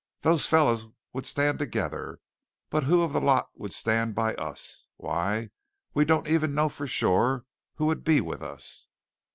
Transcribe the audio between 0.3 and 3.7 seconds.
fellows would stand together, but who of the lot